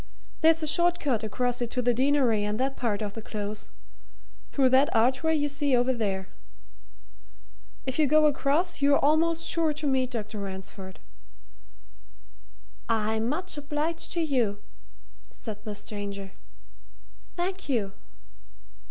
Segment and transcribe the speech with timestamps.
[0.39, 3.67] There's a short cut across it to the Deanery and that part of the Close
[4.49, 6.27] through that archway you see over there.
[7.85, 10.39] If you go across, you're almost sure to meet Dr.
[10.39, 11.01] Ransford."
[12.89, 14.57] "I'm much obliged to you,"
[15.29, 16.31] said the stranger.
[17.35, 17.93] "Thank you."